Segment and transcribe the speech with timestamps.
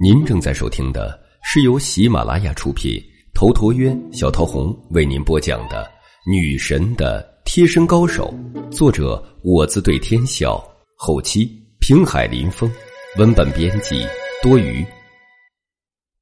[0.00, 3.02] 您正在收听的是由喜马拉雅出品、
[3.34, 5.84] 头陀渊、小桃红为您播讲的
[6.30, 8.32] 《女神的贴身高手》，
[8.70, 10.62] 作者我自对天笑，
[10.96, 11.46] 后期
[11.80, 12.70] 平海林风，
[13.16, 14.06] 文本编辑
[14.42, 14.84] 多余。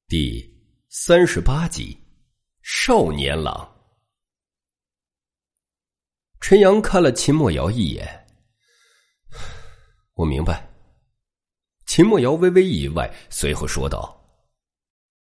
[0.08, 0.42] 第
[0.88, 1.96] 三十八集，
[2.62, 3.68] 少年郎。
[6.40, 8.08] 陈阳看了秦墨瑶一眼，
[10.14, 10.75] 我明白。
[11.96, 14.14] 秦墨瑶微微意外，随后说道：“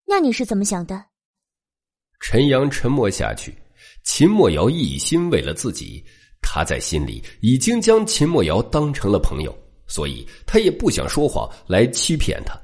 [0.07, 1.03] 那你是怎么想的？”
[2.21, 3.57] 陈阳沉默下去。
[4.05, 6.05] 秦墨瑶一心为了自己，
[6.43, 12.55] 他在心里已经将秦墨瑶当成了朋友，所以他也不想说谎来欺骗他。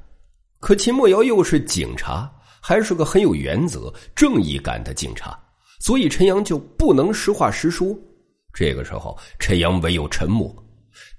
[0.61, 5.35] 可秦墨瑶又是警察，还是个很有原则、正义感的警察，
[5.81, 7.99] 所以陈阳就不能实话实说。
[8.53, 10.55] 这个时候，陈阳唯有沉默。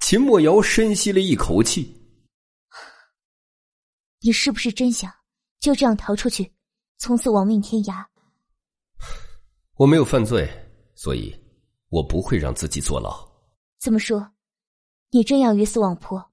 [0.01, 1.91] 秦墨瑶深吸了一口气
[4.25, 5.13] ：“你是不是真想
[5.59, 6.51] 就这样逃出去，
[6.97, 8.03] 从此亡命天涯？”
[9.77, 10.49] 我没有犯罪，
[10.95, 11.31] 所以
[11.89, 13.23] 我不会让自己坐牢。
[13.77, 14.31] 怎么说？
[15.11, 16.31] 你真要鱼死网破？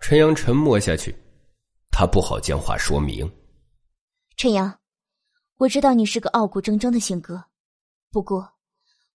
[0.00, 1.16] 陈阳沉默下去，
[1.90, 3.26] 他不好将话说明。
[4.36, 4.78] 陈阳，
[5.56, 7.42] 我知道你是个傲骨铮铮的性格，
[8.10, 8.52] 不过。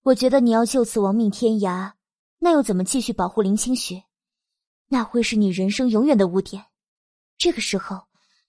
[0.01, 1.93] 我觉得你要就此亡命天涯，
[2.39, 4.05] 那又怎么继续保护林清雪？
[4.87, 6.65] 那会是你人生永远的污点。
[7.37, 8.01] 这个时候，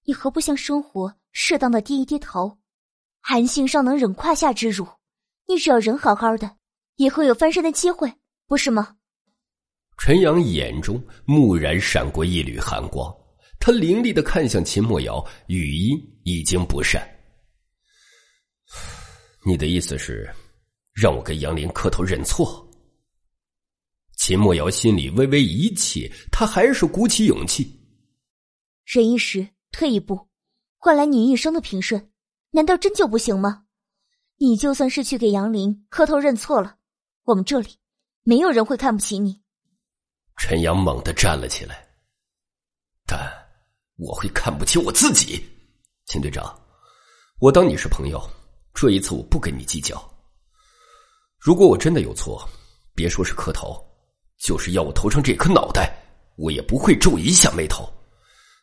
[0.05, 2.59] 你何不向生活适当的低一低头？
[3.21, 4.87] 韩信尚能忍胯下之辱，
[5.47, 6.57] 你只要人好好的，
[6.97, 8.11] 以后有翻身的机会，
[8.47, 8.97] 不是吗？
[9.99, 13.15] 陈阳眼中蓦然闪过一缕寒光，
[13.61, 17.07] 他凌厉的看向秦墨瑶，语音已经不善。
[19.45, 20.29] 你的意思是？
[20.95, 22.67] 让我跟杨林磕头认错。
[24.17, 27.78] 秦墨瑶心里微微一怯，他还是鼓起勇气。
[28.91, 30.29] 忍一时，退一步，
[30.79, 32.11] 换来你一生的平顺，
[32.53, 33.65] 难道真就不行吗？
[34.39, 36.77] 你就算是去给杨林磕头认错了，
[37.25, 37.77] 我们这里
[38.23, 39.43] 没有人会看不起你。
[40.39, 41.87] 陈阳猛地站了起来，
[43.07, 43.31] 但
[43.99, 45.39] 我会看不起我自己。
[46.07, 46.59] 秦队长，
[47.41, 48.19] 我当你是朋友，
[48.73, 50.03] 这一次我不跟你计较。
[51.39, 52.49] 如果我真的有错，
[52.95, 53.77] 别说是磕头，
[54.39, 55.95] 就是要我头上这颗脑袋，
[56.39, 57.87] 我也不会皱一下眉头。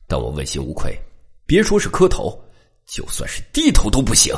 [0.08, 0.98] 但我问心无愧，
[1.46, 2.40] 别说是磕头，
[2.86, 4.36] 就算是低头都不行。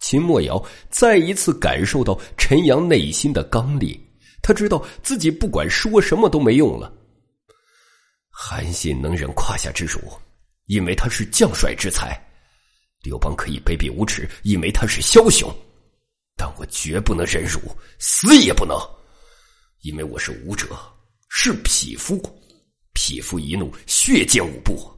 [0.00, 3.98] 秦墨瑶再一次感受到陈阳内心的刚烈，
[4.42, 6.92] 他知道自己不管说什么都没用了。
[8.30, 10.00] 韩信能忍胯下之辱，
[10.66, 12.08] 因为他是将帅之才；
[13.02, 15.48] 刘邦可以卑鄙无耻，因为他是枭雄。
[16.36, 17.60] 但我绝不能忍辱，
[17.98, 18.76] 死也不能，
[19.82, 20.66] 因为我是武者，
[21.28, 22.20] 是匹夫。
[23.02, 24.88] 匹夫一怒，血溅五步。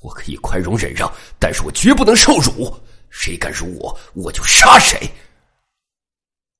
[0.00, 1.08] 我可以宽容忍让，
[1.38, 2.74] 但是我绝不能受辱。
[3.08, 5.08] 谁敢辱我，我就杀谁。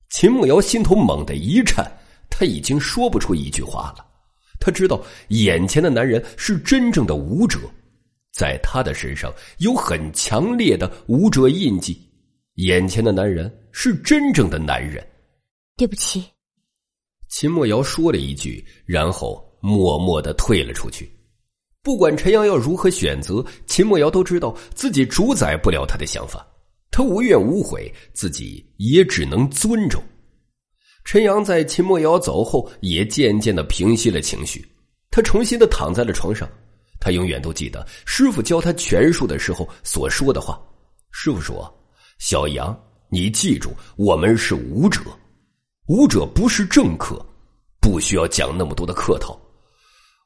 [0.09, 1.85] 秦梦瑶心头猛地一颤，
[2.29, 4.05] 他已经说不出一句话了。
[4.61, 7.59] 他知道眼前的男人是真正的武者，
[8.31, 12.01] 在他的身上有很强烈的武者印记。
[12.53, 15.05] 眼前的男人是真正的男人。
[15.75, 16.23] 对不起，
[17.27, 21.11] 秦墨瑶说了一句，然后默默的退了出去。
[21.81, 26.45] 不管陈阳要如何选择，秦墨瑶都知道自己主宰不了他的想法。
[26.91, 30.01] 他无怨无悔，自己也只能尊重。
[31.05, 34.67] 陈阳在秦墨瑶走后，也渐渐的平息了情绪。
[35.09, 36.49] 他重新的躺在了床上。
[36.99, 40.61] 他永远都记得师傅教他拳术的时候所说的话。
[41.11, 41.73] 师傅说。
[42.19, 42.75] 小杨，
[43.09, 45.01] 你记住，我们是武者，
[45.87, 47.23] 武者不是政客，
[47.79, 49.39] 不需要讲那么多的客套。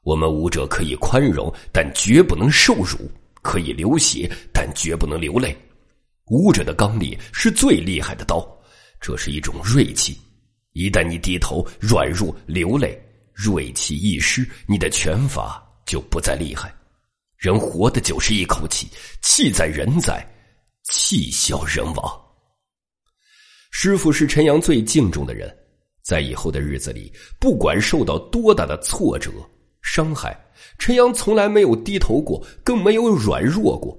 [0.02, 2.98] 我们武者可以宽容，但绝不能受辱；
[3.42, 5.56] 可以流血，但绝不能流泪。
[6.26, 8.46] 武者的刚烈是最厉害的刀，
[9.00, 10.18] 这是一种锐气。
[10.72, 13.00] 一旦你低头、软弱、流泪，
[13.32, 16.74] 锐气一失，你的拳法就不再厉害。
[17.36, 18.88] 人活的就是一口气，
[19.20, 20.26] 气在人在。
[20.84, 22.20] 气消人亡。
[23.70, 25.48] 师傅是陈阳最敬重的人，
[26.02, 29.30] 在以后的日子里，不管受到多大的挫折、
[29.82, 30.36] 伤害，
[30.78, 33.96] 陈阳从来没有低头过，更没有软弱过。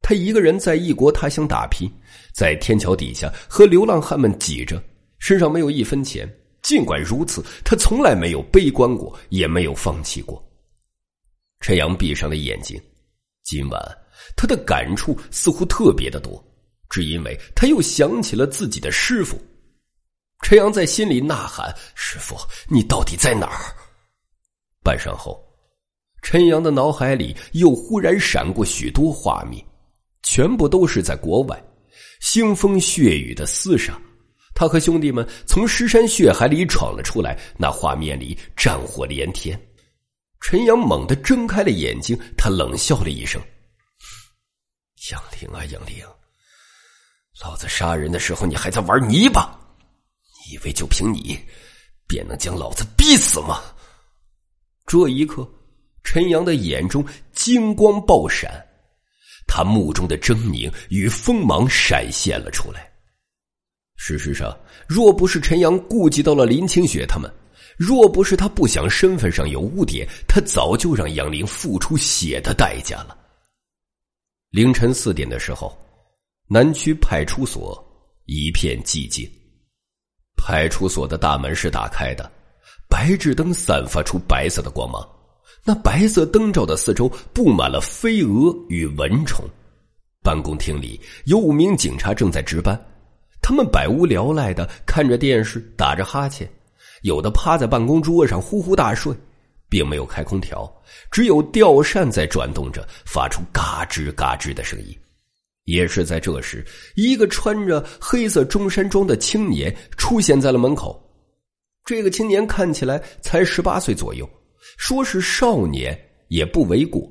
[0.00, 1.90] 他一个人在异国他乡打拼，
[2.32, 4.82] 在天桥底下和流浪汉们挤着，
[5.18, 6.28] 身上没有一分钱。
[6.62, 10.42] 尽管如此，他从来没有悲观过，也没有放弃过。
[11.60, 12.80] 陈阳闭上了眼睛，
[13.44, 13.98] 今晚。
[14.36, 16.42] 他的感触似乎特别的多，
[16.90, 19.40] 只因为他又想起了自己的师傅。
[20.42, 22.36] 陈阳在心里呐喊：“师傅，
[22.68, 23.74] 你到底在哪儿？”
[24.88, 25.38] 半晌后，
[26.22, 29.62] 陈阳的脑海里又忽然闪过许多画面，
[30.22, 31.62] 全部都是在国外，
[32.22, 34.00] 腥风血雨的厮杀。
[34.54, 39.60] 他和兄弟们从尸山血海里闯了出来，那画面里战火连天。
[40.40, 43.38] 陈阳猛地睁开了眼睛，他冷笑了一声
[45.12, 46.02] ：“杨凌啊，杨凌，
[47.44, 49.54] 老子杀人的时候你还在玩泥巴？
[50.24, 51.38] 你以为就凭你
[52.06, 53.62] 便能将老子逼死吗？”
[54.88, 55.48] 这一刻。
[56.02, 58.50] 陈阳的眼中金光爆闪，
[59.46, 62.90] 他目中的狰狞与锋芒闪现了出来。
[63.96, 64.56] 事实上，
[64.88, 67.30] 若不是陈阳顾及到了林清雪他们，
[67.76, 73.14] 若不是他不想身份上有污点，他早就让杨玲付出血的代价了。
[74.50, 75.76] 凌晨四点的时候，
[76.48, 77.84] 南区派出所
[78.24, 79.30] 一片寂静，
[80.38, 82.30] 派出所的大门是打开的，
[82.88, 85.06] 白炽灯散发出白色的光芒。
[85.64, 89.44] 那白色灯罩的四周布满了飞蛾与蚊虫，
[90.22, 92.78] 办公厅里有五名警察正在值班，
[93.42, 96.48] 他们百无聊赖的看着电视，打着哈欠，
[97.02, 99.14] 有的趴在办公桌上呼呼大睡，
[99.68, 100.70] 并没有开空调，
[101.10, 104.96] 只有吊扇在转动着，发出嘎吱嘎吱的声音。
[105.64, 106.64] 也是在这时，
[106.94, 110.98] 一个穿着黑色中山装的青年出现在了门口。
[111.88, 114.28] 这个青年看起来才十八岁左右。
[114.76, 115.98] 说是少年
[116.28, 117.08] 也不为过，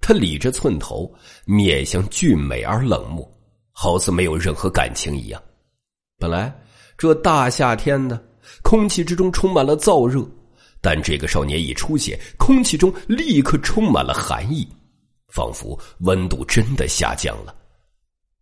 [0.00, 1.08] 他理着寸头，
[1.46, 3.24] 面相俊美而冷漠，
[3.70, 5.40] 好似没有任何感情一样。
[6.18, 6.52] 本来
[6.96, 8.20] 这大夏天的，
[8.64, 10.28] 空气之中充满了燥热，
[10.80, 14.66] 但这个少年一出现，空气中立刻充满了寒意，
[15.28, 17.54] 仿佛温度真的下降了。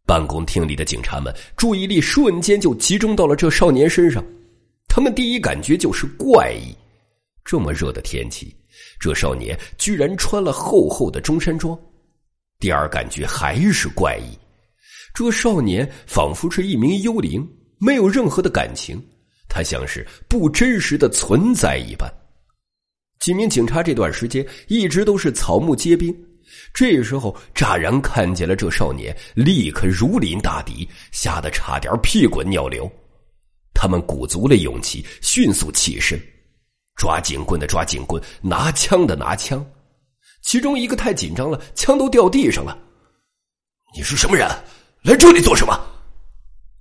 [0.06, 4.24] 办公厅里的警察们注意力瞬间就集中到了这少年身上，
[4.96, 6.74] 他们第一感觉就是怪异。
[7.44, 8.56] 这么热的天气，
[8.98, 11.78] 这少年居然穿了厚厚的中山装。
[12.58, 14.34] 第二感觉还是怪异，
[15.12, 17.46] 这少年仿佛是一名幽灵，
[17.76, 18.98] 没有任何的感情，
[19.50, 22.10] 他像是不真实的存在一般。
[23.18, 26.16] 几名警察这段时间一直都是草木皆兵，
[26.72, 32.90] 这时候乍然看见了这少年，立刻如临大敌，吓得差点屁滚尿流。
[33.76, 36.18] 他们鼓足了勇气，迅速起身。
[36.96, 39.64] 抓警棍的抓警棍，拿枪的拿枪，
[40.42, 42.76] 其中一个太紧张了，枪都掉地上了。
[43.94, 44.48] 你是什么人？
[45.02, 45.78] 来这里做什么？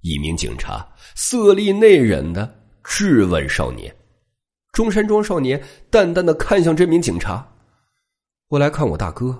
[0.01, 2.49] 一名警察色厉内荏的
[2.83, 3.93] 质问少年。
[4.71, 7.45] 中山装少年淡淡的看向这名警察
[8.49, 9.37] ：“我来看我大哥，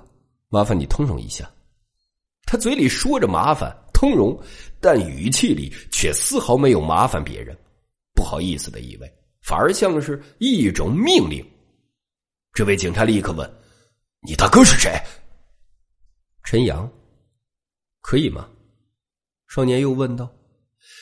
[0.50, 1.50] 麻烦你通融一下。”
[2.46, 4.38] 他嘴里说着麻烦通融，
[4.86, 7.58] 但语气里却丝毫没有麻烦别人，
[8.14, 9.12] 不好意思的意味。
[9.42, 11.44] 反而像是一种命令。
[12.54, 13.52] 这位警察立刻问
[14.22, 14.94] ：“你大哥是谁？”
[16.46, 16.88] 陈阳，
[18.02, 18.48] 可以吗？
[19.48, 20.32] 少年又问道。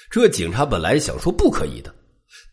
[0.10, 1.94] 这警察本来想说不可以的，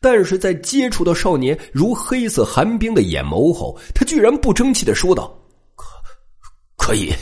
[0.00, 5.32] 但是在接触到少年如黑色寒冰的眼眸后，他居然不争气的说道
[5.78, 5.86] ：“可
[6.76, 7.14] 可以。”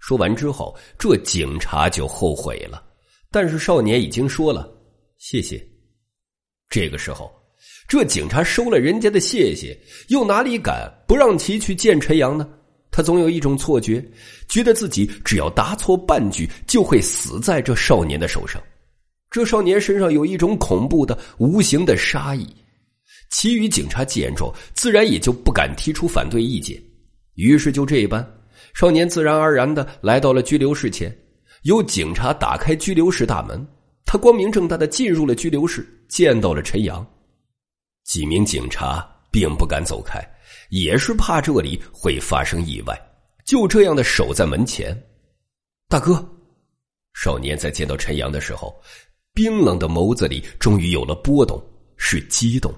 [0.00, 2.82] 说完之后，这警察就后悔了。
[3.36, 4.66] 但是少年已经说了
[5.20, 5.62] ：“谢谢。”
[6.70, 7.30] 这个时候。
[7.86, 9.78] 这警察收了人家的谢谢，
[10.08, 12.48] 又哪里敢不让其去见陈阳呢？
[12.90, 14.02] 他总有一种错觉，
[14.48, 18.58] 觉得自己只要答错半句，就会死在这少年的手上。
[19.30, 22.46] 这少年身上有一种恐怖的、无形的杀意。
[23.30, 26.82] 其余警察见状，自然也就不敢提出反对意见。
[27.34, 28.26] 于是就这般，
[28.72, 31.14] 少年自然而然的来到了拘留室前，
[31.66, 33.66] 由警察打开拘留室大门，
[34.04, 37.04] 他光明正大的进入了拘留室，见到了陈阳。
[38.04, 40.24] 几名警察并不敢走开，
[40.70, 42.96] 也是怕这里会发生意外，
[43.44, 44.96] 就这样的守在门前。
[45.88, 46.24] 大哥，
[47.14, 48.72] 少年在见到陈阳的时候，
[49.34, 51.60] 冰冷的眸子里终于有了波动，
[51.96, 52.72] 是激动。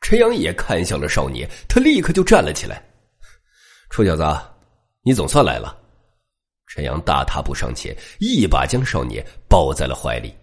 [0.00, 2.80] 陈阳也看向了少年，他立刻就站了起来
[3.90, 4.22] ：“臭小子，
[5.02, 5.76] 你总算来了。”
[6.66, 10.34] 陈阳大踏步上前，一把将少年抱在了怀里。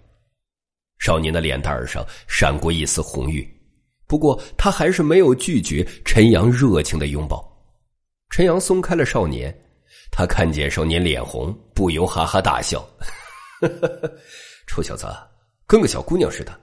[1.00, 3.46] 少年的脸蛋上闪过一丝红晕。
[4.08, 7.44] 不过，他还是没有拒绝陈阳热情的拥抱。
[8.30, 9.53] 陈阳松开了少年，
[10.12, 12.88] 他看见少年脸红，不由哈哈大笑
[14.68, 15.08] ：“臭小子，
[15.65, 16.58] 跟个小姑娘似的，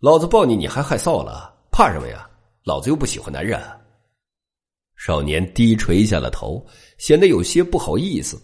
[0.00, 1.54] 老子抱你你还害臊了？
[1.70, 2.28] 怕什么呀？
[2.64, 3.60] 老子又不喜欢男人。”
[4.96, 6.66] 少年低垂下了头，
[6.98, 8.40] 显得有些不好意思。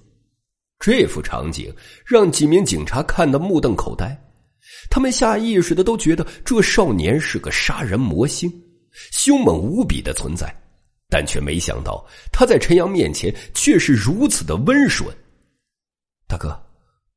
[0.79, 4.17] 这幅场景让几名警察看得目瞪口呆。
[4.91, 8.53] 他们下意识的都觉得这少年是个杀人魔星，
[9.13, 10.55] 凶猛无比的存在。
[11.09, 15.09] 但却没想到他在陈阳面前却是如此的温顺。
[16.27, 16.61] 大哥，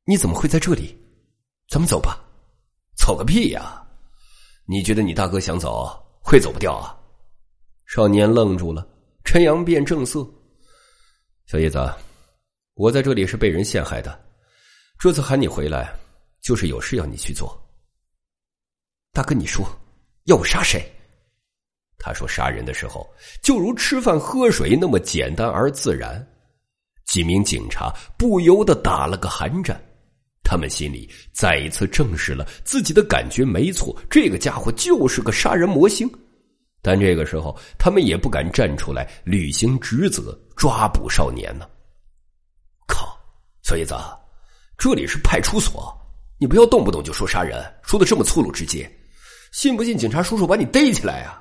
[0.04, 0.96] 你怎么会在这里？
[1.68, 2.24] 咱们走吧。
[2.96, 3.84] 走个屁呀！
[4.66, 6.96] 你觉得你大哥想走会走不掉啊？
[7.86, 8.86] 少年愣住了，
[9.24, 10.24] 陈阳便正色
[11.50, 11.78] ：“小叶子，
[12.80, 14.18] 我在这里是被人陷害的，
[14.98, 15.92] 这次喊你回来，
[16.40, 17.54] 就是有事要你去做。”
[19.12, 19.68] 大哥，你说
[20.24, 20.82] 要我杀谁？
[21.98, 23.06] 他说：“杀人的时候，
[23.42, 26.26] 就如吃饭喝水那么简单而自然。”
[27.04, 29.78] 几名警察不由得打了个寒战，
[30.42, 36.10] 他们心里再一次证实了自己的感觉没错，这个家伙就是个杀人魔星。
[36.80, 41.68] 但这个时候，他们也不敢站出来履行职责，抓捕少年呢。
[43.70, 43.94] 小叶子，
[44.76, 45.96] 这里是派出所，
[46.40, 48.90] 你不要动不动就说杀人，说的这么粗鲁直接，
[49.52, 51.40] 信不信警察叔叔把你逮起来啊？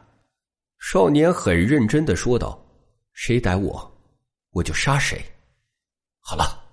[0.77, 2.63] 少年很认真的说道
[3.13, 3.99] ：“谁逮我，
[4.51, 5.19] 我就杀谁。
[6.19, 6.63] 好了，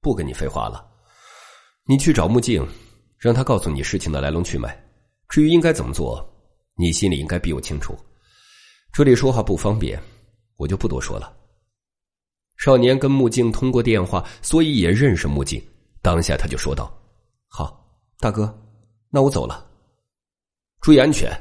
[0.00, 0.84] 不跟你废话了，
[1.84, 2.66] 你去找木镜，
[3.16, 4.76] 让他告诉你事情的来龙去脉。
[5.28, 6.28] 至于应该怎么做，
[6.74, 7.96] 你心里应该比我清楚。
[8.92, 10.02] 这里说话不方便，
[10.56, 11.32] 我就不多说了。”
[12.60, 15.58] 少年跟木镜通过电话，所以也认识木镜。
[16.02, 16.94] 当下他就说道
[17.48, 18.54] ：“好，大哥，
[19.08, 19.66] 那我走了，
[20.82, 21.32] 注意安全。”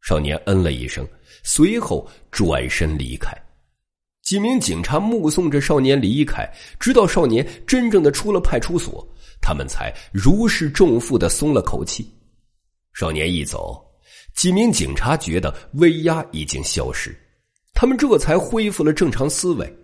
[0.00, 1.04] 少年嗯了一声，
[1.42, 3.36] 随后转身离开。
[4.22, 9.04] 几名警察目送着少年离开，直到少年真正的出了派出所，
[9.42, 12.08] 他们才如释重负的松了口气。
[12.92, 13.84] 少年一走，
[14.36, 17.12] 几名警察觉得威压已经消失，
[17.74, 19.78] 他们这才恢复了正常思维。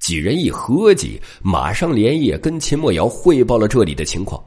[0.00, 4.42] 几人一合计，马上连夜跟秦墨瑶汇报了这里的情况。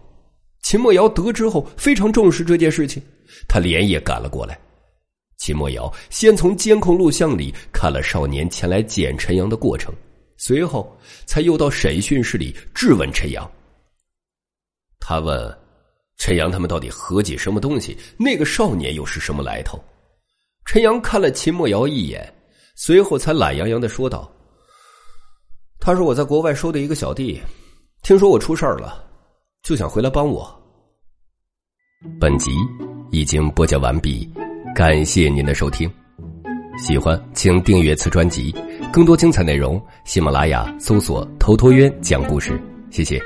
[0.64, 3.02] 秦墨瑶得知后，非常重视这件事情，
[3.48, 4.60] 他连夜赶了过来。
[5.38, 9.94] 秦墨瑶先从监控录像里看了少年前来见陈阳的过程，
[10.38, 13.50] 随后才又到审讯室里质问陈阳。
[15.00, 15.58] 他问
[16.18, 17.96] 陈阳他们到底合计什么东西？
[18.18, 19.80] 那个少年又是什么来头？
[20.66, 22.34] 陈阳看了秦墨瑶一眼，
[22.76, 24.32] 随后才懒洋洋的说道
[25.86, 27.40] ：“他是我在国外收的一个小弟，
[28.02, 29.06] 听说我出事儿了，
[29.62, 30.52] 就想回来帮我。”
[32.20, 32.50] 本集
[33.12, 34.28] 已经播讲完毕。
[34.74, 35.88] 感谢您的收听，
[36.80, 38.52] 喜欢请订阅此专辑，
[38.92, 43.22] 更多精彩内容，喜马拉雅搜索“头陀渊讲故事”，谢谢。